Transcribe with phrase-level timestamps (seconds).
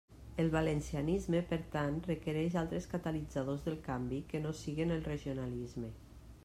[0.43, 5.97] El valencianisme, per tant, requereix altres catalitzadors del canvi que no siguen el regionalisme.